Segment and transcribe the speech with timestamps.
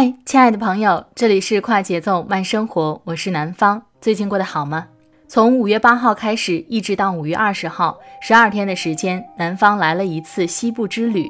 [0.00, 3.82] 嗨，亲爱的朋友，这里是快节奏慢生活，我是南方。
[4.00, 4.86] 最近过得好吗？
[5.28, 11.28] 从五月八号开始，一直到五月二十号，十二天的时间，南方来了一次西部之旅，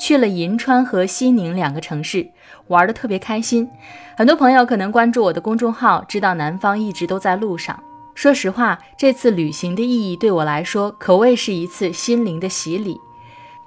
[0.00, 2.28] 去了银川和西宁两个城市，
[2.66, 3.70] 玩的特别开心。
[4.16, 7.80] 很多朋友可能关注我的公众号，知道南方一直都在路上。
[8.16, 13.00] 说实话，这次旅行的意义对我来说，可谓是一次心灵的洗礼。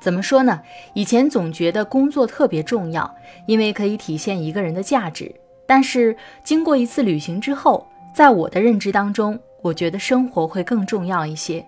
[0.04, 0.60] 怎么说呢？
[0.94, 3.16] 以前总觉得工作特别重要，
[3.46, 5.34] 因为可以体现一个人的价值。
[5.66, 11.66] 但是经过一次旅行之后，在我的认知当中，我觉得生活会更重要一些。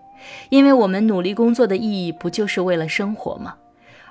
[0.49, 3.55] 因为我们努力工作的意义不就是为了生活吗？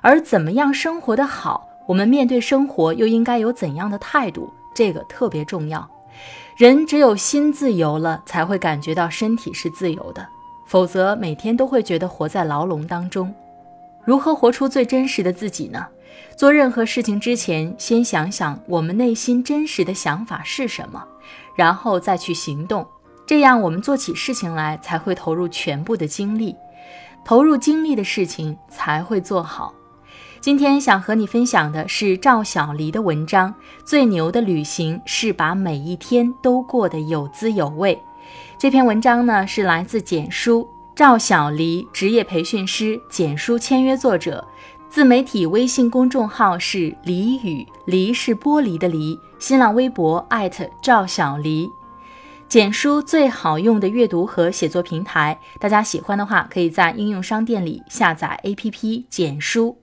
[0.01, 5.87] 而怎么样生活的好，我们面对生活又应该有怎样的态度，这个特别重要。
[6.57, 10.27] 人只有心自由了，才会感觉到身体是自由的，
[10.65, 13.31] 否则每天都会觉得活在牢笼当中。
[14.05, 15.85] 如何活出最真实的自己呢？
[16.37, 21.03] 做任何事情之前，先想想我们内心真实的想法是什么，
[21.55, 22.85] 然后再去行动。
[23.25, 26.55] 这样，我们做起事情来才会投入全部的精力，
[27.25, 29.73] 投入精力的事情才会做好。
[30.39, 33.49] 今天想和你分享的是赵小黎的文章，
[33.83, 37.95] 《最牛的旅行是把每一天都过得有滋有味》。
[38.59, 40.67] 这篇文章呢，是来自简书。
[40.95, 44.41] 赵小黎，职业培训师，简书签约作者，
[44.89, 51.69] 自媒体微信公众号是黎语，黎是玻璃的黎，新浪微博艾特赵小黎，
[52.47, 59.77] 简书最好用的阅读和写作平台，大家喜欢的话，可以在应用商店里下载 APP 简书。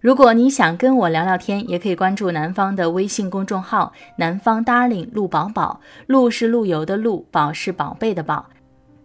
[0.00, 8.46] 如果你想跟我聊聊天，也可以关注南方的微信公众号南方 Darling 陆宝宝，陆是陆游的陆，宝是宝贝的宝。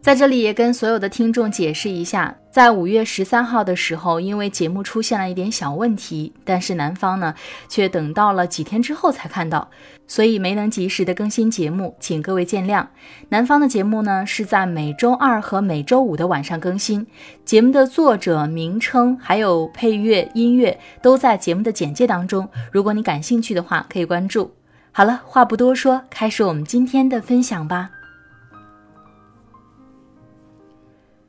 [0.07, 7.35] 在这里也跟所有的听众解释一下，在五月十三号的时候，因为节目出现了一点小问题，但是南方呢
[7.67, 9.69] 却等到了几天之后才看到，
[10.07, 12.87] 所以没能及时的更新节目，请各位见谅。
[13.27, 17.05] 南方的节目呢是在每周二和每周五的晚上更新，
[17.43, 24.53] 节目的作者名称还有配乐音乐都在节目的简介当中，如果你感兴趣的话可以关注。
[24.93, 27.89] 好了，话不多说，开始我们今天的分享吧。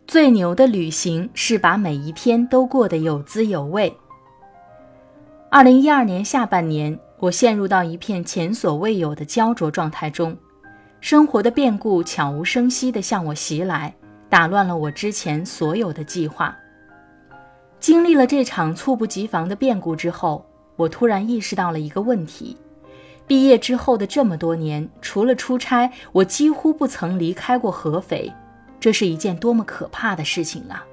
[0.08, 3.94] 最牛的旅行是把每一天都过得有滋有味。
[5.50, 10.34] 二零一二年下半年，我陷入到一片前所未有的焦灼状态中，
[11.02, 13.94] 生活的变故悄无声息地向我袭来，
[14.30, 16.56] 打乱了我之前所有的计划。
[17.78, 20.42] 经历了这场猝不及防的变故之后，
[20.76, 22.56] 我突然意识到了一个问题：
[23.26, 28.32] 毕业之后的这么多年，除了出差，我几乎不曾离开过合肥。
[28.80, 30.84] 这是一件多么可怕的事情啊！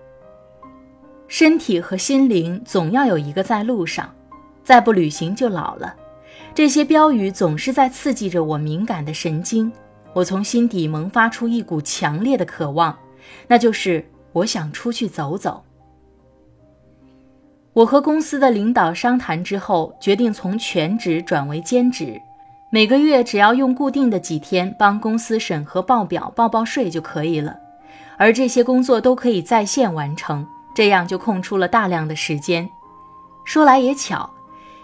[1.27, 4.13] 身体和心灵总要有一个在路上，
[4.63, 5.95] 再不旅行就老了。
[6.53, 9.71] 这些标语总是在刺激着我敏感的神经，
[10.13, 12.97] 我从心底萌发出一股强烈的渴望，
[13.47, 15.63] 那就是我想出去走走。
[17.73, 22.21] 我和公司的领导商谈之后，决定从全职转为兼职，
[22.71, 27.59] 每个月只要用固定的几天帮公司审核报表、报报税就可以了。
[28.17, 32.69] 而这些工作都可以在线完成，这样就空出了大量的时间。
[33.43, 34.29] 说来也巧，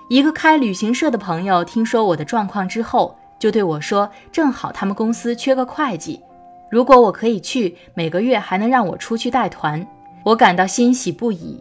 [0.09, 6.21] 一个开旅行社的朋友听说我的状况之后，就对我说：“正好他们公司缺个会计，
[6.69, 9.85] 如果我可以去，每个月还能让我出去带团。”
[10.23, 11.59] 我感到欣喜不已。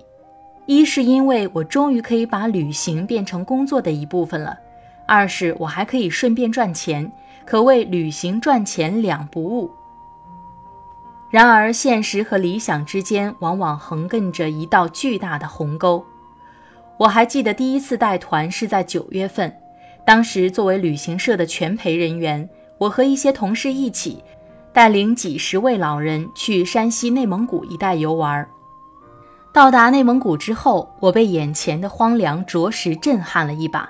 [0.67, 4.59] 一是因为我终于可以把旅行变成工作的一部分了，
[5.07, 7.11] 二是我还可以顺便赚钱，
[7.47, 9.71] 可谓旅行赚钱两不误。
[11.31, 16.05] 然而，现实和理想之间往往横亘着一道巨大的鸿沟。
[16.99, 19.57] 我还记得第一次带团是在九月份，
[20.05, 22.49] 当时作为旅行社的全陪人员，
[22.79, 24.25] 我和一些同事一起，
[24.73, 28.45] 带领几十位老人去山西内蒙古一带游玩。
[29.53, 33.89] 到达内蒙古之后，我被眼前的荒凉着实震撼了一把。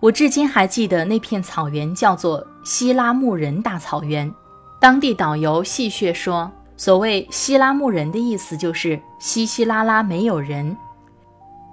[0.00, 4.32] 我至今还记得那片草原叫做西拉木仁大草原，
[4.80, 6.50] 当地导游戏谑说。
[6.76, 10.76] 所谓“稀拉木人”的意思就是稀稀拉拉没有人。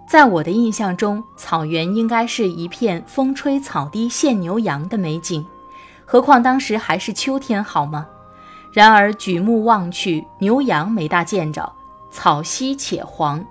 [0.08, 5.46] 在我的印象中，草原应该是一片风吹草低见牛羊的美景，
[6.06, 8.06] 何况当时还是秋天，好吗？
[8.74, 11.72] 然而举目望去，牛羊没大见着，
[12.10, 13.44] 草稀且黄。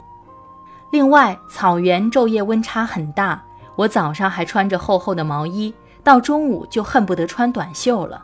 [0.91, 3.43] 另外，草原昼夜温差很大，
[3.77, 5.75] 我早上还穿着厚厚的毛衣，
[6.05, 8.23] 到中午就恨不得穿短袖了。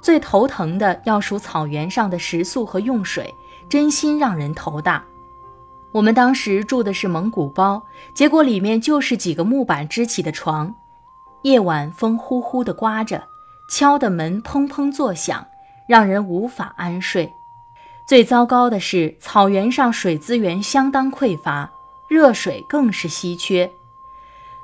[0.00, 3.34] 最头疼的要数草原上的食宿和用水，
[3.68, 5.04] 真心让人头大。
[5.92, 7.82] 我们当时住的是蒙古包，
[8.14, 10.74] 结果里面就是几个木板支起的床。
[11.42, 13.24] 夜晚风呼呼地刮着，
[13.70, 15.46] 敲的门砰砰作响，
[15.88, 17.32] 让人无法安睡。
[18.06, 21.70] 最糟糕的是，草原上水资源相当匮乏，
[22.08, 23.70] 热水更是稀缺，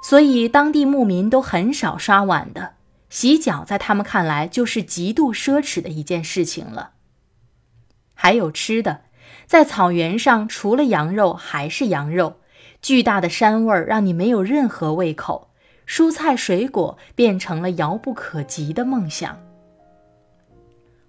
[0.03, 2.75] 所以当地牧民都很少刷碗的。
[3.09, 6.91] 洗脚在他们看来就是极度奢侈的一件事情了。
[8.15, 9.03] 还有吃的，
[9.47, 12.41] 在草原上除了羊肉还是羊肉，
[12.83, 15.51] 巨大的膻味儿让你没有任何胃口，
[15.87, 19.39] 蔬菜水果变成了遥不可及的梦想。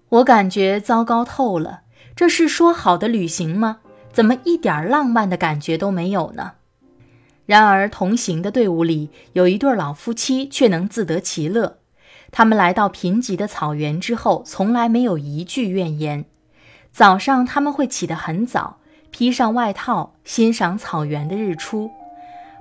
[0.10, 1.82] 我感觉糟糕透了，
[2.16, 3.80] 这是说好的旅行吗？
[4.14, 6.54] 怎么一点浪漫的感觉都没有呢？
[7.46, 11.80] 然而同行的队伍里有一对老夫妻却能自得其乐。
[12.31, 16.25] 他们来到贫瘠的草原之后，从来没有一句怨言。
[16.91, 18.77] 早上他们会起得很早，
[19.12, 21.89] 披上外套，欣赏草原的日出。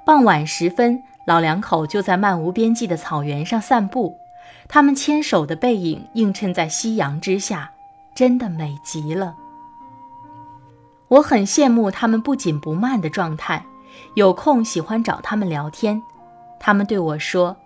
[0.05, 4.17] 傍晚时分，老两口就在漫无边际的草原上散步。
[4.69, 7.71] 他们牵手的背影映衬在夕阳之下，
[8.15, 9.35] 真的美极了。
[11.09, 13.65] 我很羡慕他们不紧不慢的状态，
[14.15, 16.01] 有空喜欢找他们聊天。
[16.61, 17.57] 他们对我说。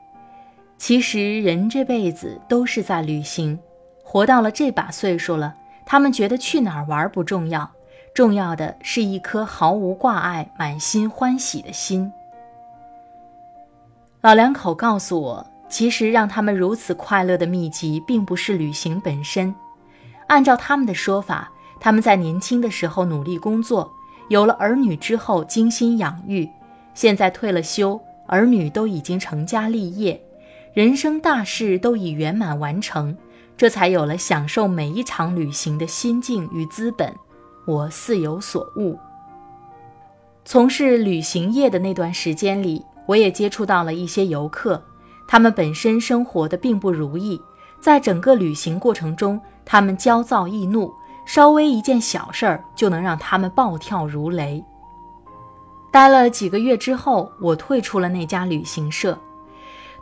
[0.81, 3.59] 其实人这辈子都是在旅行，
[4.03, 5.55] 活到了这把岁数了，
[5.85, 7.71] 他们觉得去哪儿玩不重要，
[8.15, 12.11] 重要的是一颗毫无挂碍、满心欢喜的心。
[14.23, 19.55] 老两口告诉我，其实让他们如此快乐的秘籍，并不是旅行本身。
[20.29, 23.93] 按照他们的说法，他们在年轻的时候努力工作，
[24.31, 26.49] 有了儿女之后精心养育，
[26.94, 30.19] 现在退了休，儿女都已经成家立业。
[30.73, 33.17] 人生大事都已圆满完成，
[33.57, 37.13] 这才有了享受每一场旅行的心境与资本。
[37.67, 38.97] 我似有所悟。
[40.45, 44.81] 从事旅行业的那段时间里，我也接触到了一些游客，
[45.27, 47.41] 他们本身生活的并不如意，
[47.81, 50.93] 在整个旅行过程中，他们焦躁易怒，
[51.27, 54.65] 稍微一件小事儿就能让他们暴跳如雷。
[55.91, 59.19] 待了几个月之后，我退出了那家旅行社。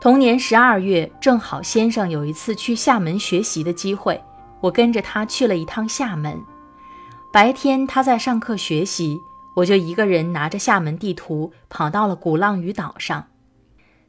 [0.01, 4.23] 同年十二月，正好先生有一次去厦门学习的机会，
[4.61, 6.41] 我跟着他去了一趟厦门。
[7.33, 9.19] 白天他在上课学习，
[9.57, 13.27] 我就一个人拿着厦门地图跑到了鼓浪屿岛上。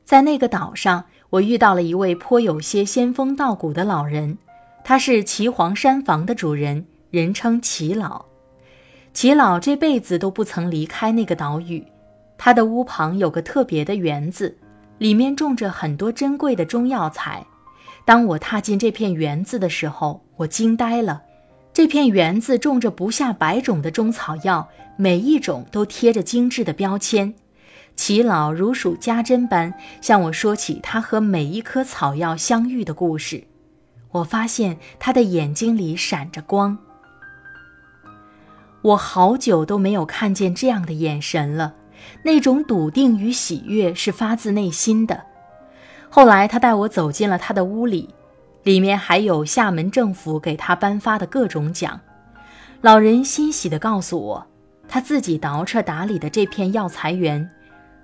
[0.06, 4.38] 在那个岛上，我遇到了一位颇有些仙风道骨的老人，
[4.84, 8.26] 他是岐黄山房的主人，人称岐老。
[9.12, 11.84] 岐老这辈子都不曾离开那个岛屿，
[12.38, 14.56] 他的屋旁有个特别的园子。
[15.00, 17.44] 里面种着很多珍贵的中药材。
[18.06, 21.24] 当我踏进这片园子的时候，我惊呆了。
[21.74, 27.34] 这片园子种着不下百种的中草药，每一种都贴着精致的标签。
[27.96, 33.44] 齐老如数家珍般向我说起他和每一棵草药相遇的故事。
[34.12, 36.78] 我发现他的眼睛里闪着光。
[38.82, 41.76] 我好久都没有看见这样的眼神了。
[42.24, 45.22] 那种笃定与喜悦是发自内心的。
[46.10, 48.10] 后来，他带我走进了他的屋里，
[48.64, 52.00] 里面还有厦门政府给他颁发的各种奖。
[52.82, 54.48] 老人欣喜地告诉我，
[54.88, 57.50] 他自己倒饬打理的这片药材园，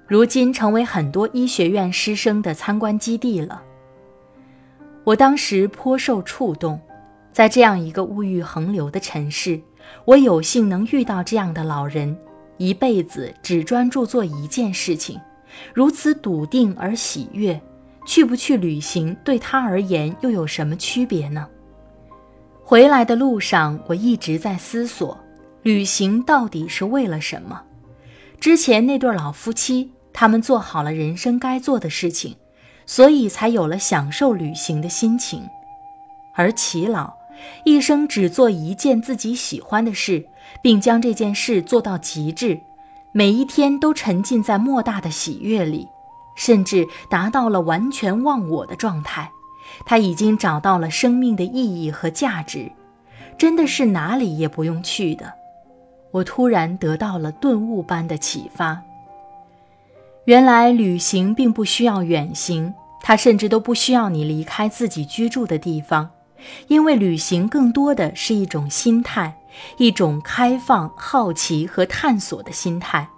[0.07, 3.61] 如今成为很多医学院师生的参观基地了。
[5.03, 6.79] 我当时颇受触动，
[7.31, 9.59] 在这样一个物欲横流的城市，
[10.05, 12.15] 我有幸能遇到这样的老人。
[12.57, 15.19] 一辈子只专注做一件事情，
[15.73, 17.59] 如此笃定而喜悦，
[18.05, 21.47] 去不去旅行对他而言又有什么区别呢？
[22.63, 25.17] 回来的路上，我一直在思索，
[25.63, 27.61] 旅行到底是为了什么？
[28.39, 32.35] 之前那对老夫妻，他们做好了人生该做的事情，
[32.85, 35.47] 所以才有了享受旅行的心情。
[36.35, 37.13] 而齐老，
[37.63, 40.27] 一生只做一件自己喜欢的事，
[40.61, 42.59] 并将这件事做到极致，
[43.11, 45.87] 每一天都沉浸在莫大的喜悦里，
[46.35, 49.29] 甚至达到了完全忘我的状态。
[49.85, 52.71] 他已经找到了生命的意义和价值，
[53.37, 55.33] 真的是哪里也不用去的。
[56.11, 58.81] 我突然得到了顿悟般的启发。
[60.25, 66.09] 原来旅行并不需要远行，它甚至都不需要你离开自己居住的地方，
[66.67, 69.35] 因为旅行更多的是一种心态，
[69.77, 73.09] 一种开放、好奇和探索的心态。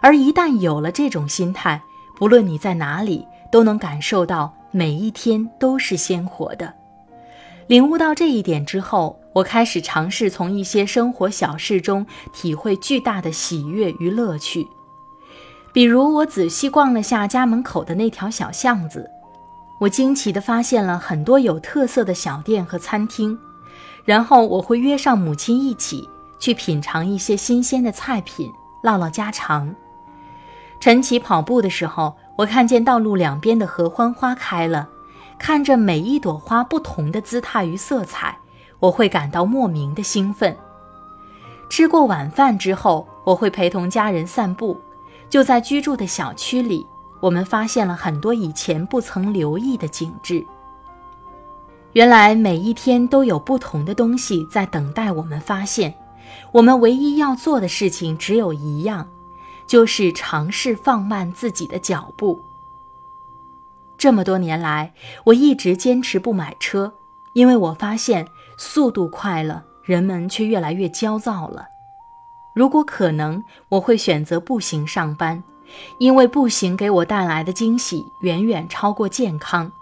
[0.00, 1.82] 而一旦有了这种心态，
[2.16, 4.54] 不论你在哪里，都能感受到。
[4.72, 6.74] 每一天都是鲜活的。
[7.66, 14.68] 领悟到这一点之后，我开始尝试从一些生活小事中体会巨大的喜悦与乐趣。
[15.72, 19.08] 比如，我仔细逛了下家门口的那条小巷子，
[19.80, 23.38] 我惊奇地发现了很多有特色的小店和餐厅。
[24.06, 26.08] 然后，我会约上母亲一起
[26.38, 28.50] 去品尝一些新鲜的菜品，
[28.82, 29.74] 唠唠家常。
[30.80, 32.16] 晨起跑步的时候。
[32.36, 34.86] 我看见道路两边的合欢花开了，
[35.38, 38.36] 看着每一朵花不同的姿态与色彩，
[38.78, 40.54] 我会感到莫名的兴奋。
[41.70, 44.78] 吃过晚饭之后，我会陪同家人散步，
[45.30, 46.86] 就在居住的小区里，
[47.20, 50.44] 我们发现了很多以前不曾留意的景致。
[51.96, 55.94] 原来每一天都有不同的东西在等待我们发现，
[56.52, 59.08] 我们唯一要做的事情只有一样。
[59.66, 62.38] 就是尝试放慢自己的脚步。
[63.96, 64.92] 这么多年来，
[65.24, 66.92] 我一直坚持不买车，
[67.32, 71.66] 因为我发现速度快了，人们却越来越焦躁了。
[72.54, 75.42] 如果可能，我会选择步行上班，
[75.98, 79.72] 因为步行给我带来的惊喜远远超过健康。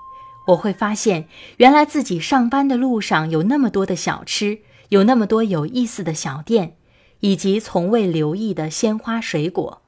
[0.47, 4.61] 我会发现，原来自己上班的路上有那么多的小吃，
[4.91, 6.77] 有那么多有意思的小店。
[7.21, 9.81] 以及从未留意的鲜花水果，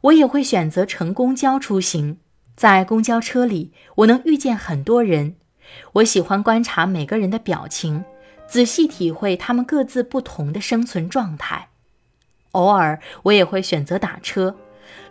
[0.00, 2.18] 我也会选择乘公交出行。
[2.56, 5.36] 在公交车里，我能遇见很多人。
[5.92, 8.04] 我喜欢观察每个人的表情，
[8.48, 11.68] 仔细体会他们各自不同的生存状态。
[12.50, 14.56] 偶尔，我也会选择打车。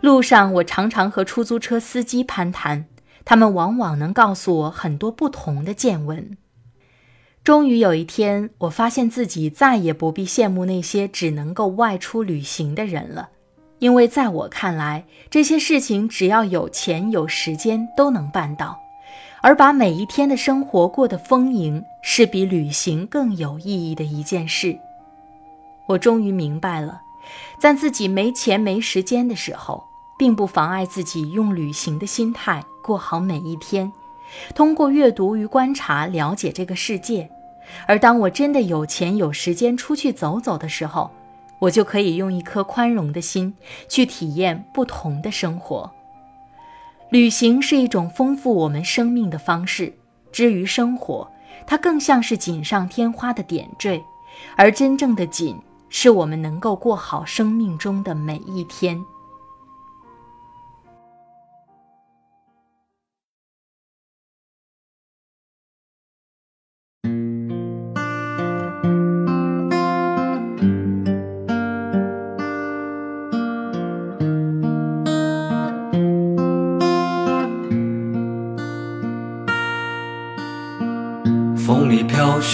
[0.02, 2.84] 路上，我常常和出租车司机攀谈，
[3.26, 6.38] 他们往往能告诉我很多不同的见闻。
[7.42, 13.28] 终于有一天，我发现自己再也不必羡慕那些只能够外出旅行的人了，
[13.80, 18.78] 因为在我看来，这些事情只要有钱有时间都能办到，
[19.42, 24.78] 而把每一天的生活过得丰盈，是比旅行更有意义的一件事。
[25.88, 27.00] 我终于明白了，
[27.60, 29.84] 在自己没钱没时间的时候，
[30.18, 33.92] 并不妨碍自己用旅行的心态过好每一天，
[34.54, 37.30] 通过阅读与观察了解这个世界。
[37.86, 41.10] 而当我真的有钱有时间出去走走的时候，
[41.58, 43.54] 我就可以用一颗宽容的心
[43.88, 45.90] 去体验不同的生活。
[47.10, 49.92] 旅行是一种丰富我们生命的方式。
[50.32, 51.30] 至于生活，
[51.66, 54.02] 它更像是锦上添花的点缀，
[54.56, 55.56] 而真正的锦
[55.88, 59.02] 是我们能够过好生命中的每一天。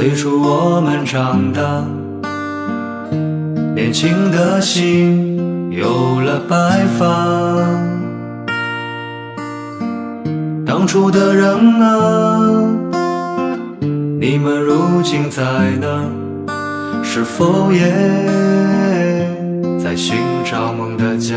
[0.00, 1.84] 催促我们长大。
[3.74, 7.06] 年轻的心有了白发。
[10.64, 12.66] 当初的人啊，
[14.18, 15.42] 你们如今在
[15.82, 16.08] 哪？
[17.04, 17.90] 是否也
[19.78, 20.16] 在寻
[20.50, 21.36] 找梦的家。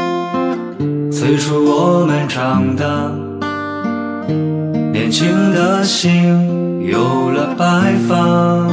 [1.21, 2.83] 催促我们长大。
[4.91, 8.67] 年轻的心有了白发。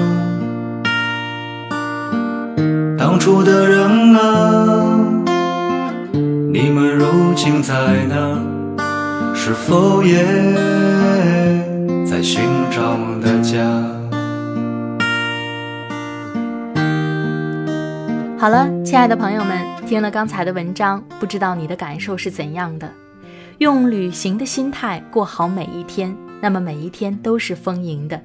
[2.97, 4.99] 当初的人啊，
[6.50, 7.05] 你们如
[7.37, 7.75] 今在
[8.09, 8.40] 哪？
[9.35, 10.25] 是否也
[12.11, 12.40] 在寻
[12.71, 13.61] 找梦的家？
[18.38, 22.88] 好了，亲爱的朋友们，听了刚才的文章，不知道你的感受是怎样的？
[23.59, 28.23] 用旅行的心态过好每一天，那么每一天都是丰盈的。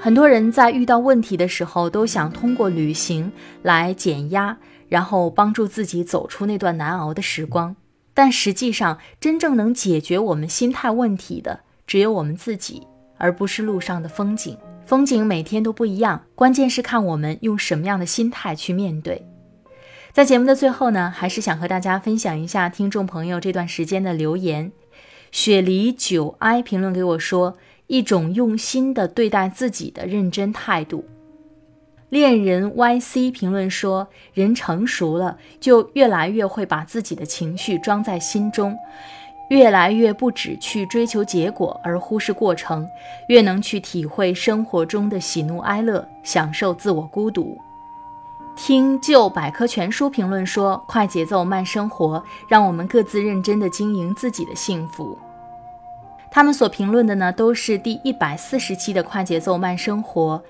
[0.00, 4.56] 很多人在遇到问题的时候，都想通过旅行来减压，
[4.88, 7.76] 然后帮助自己走出那段难熬的时光。
[8.14, 12.86] 但实际上，真正能解决我们心态问题的，只有我们自己，
[13.18, 14.56] 而不是路上的风景。
[14.86, 19.26] 风景每天都不一样，关键是看我们用什么样的心态去面对。
[20.12, 24.70] 在节目的最后呢，还是想和大家分享一下听众朋友这段时间的留言。
[25.32, 31.04] 雪梨九 i 评论给我说：“一种用心的对待自己的认真态度。”
[32.08, 38.78] 恋人 yc 评论说：“人成熟了，就越来越会把自己的情绪装在心中。”
[39.48, 42.88] 越来越不只去追求结果，而忽视过程，
[43.28, 47.56] 越能去体会生活中的喜怒哀乐，享受自我孤独。
[48.56, 55.16] 听旧百科全书评论说：“快节奏慢生活，让我们各自认真地经营自己的幸福。”
[56.30, 60.42] 他们所评论的呢，都是第一百四十期的《快节奏慢生活》，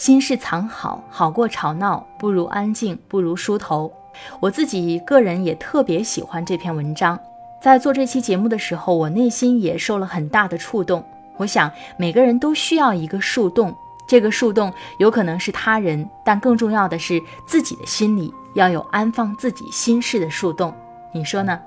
[0.00, 3.92] 心事藏好，好过吵闹，不如安静，不如梳头。
[4.40, 7.18] 我自己个人也特别喜欢这篇文章。
[7.60, 11.04] 在做这期节目的时候，我内心也受了很大的触动。
[11.36, 13.74] 我想每个人都需要一个树洞，
[14.06, 20.72] 这个树洞有可能是他人，但更重要的是自己的心里要有安放自己心事的树洞。
[21.12, 21.60] 你说呢？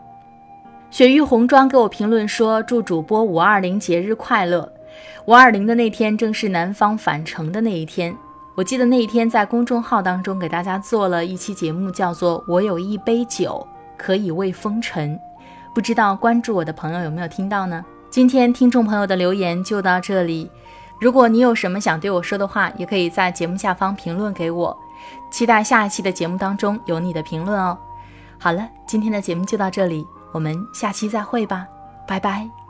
[0.89, 4.69] 雪域红妆给我评论说：“祝主播五二零节日快乐！
[5.25, 8.13] 五二零的那天正是南方返程的那一天。
[8.55, 13.65] 我记得那一天在公众号当中给大家做了一期节目，叫做《我有一杯酒
[13.97, 15.17] 可以慰风尘》。”
[15.73, 17.83] 不知道关注我的朋友有没有听到呢？
[18.09, 20.49] 今天听众朋友的留言就到这里。
[20.99, 24.77] 如果你有什么想对我说的话，也可以在节目下方评论给我。
[25.31, 27.77] 期待下一期的节目当中有你的评论哦。
[28.37, 31.65] 好了，今天的节目就到这里，我们下期再会吧，
[32.07, 32.60] 拜拜。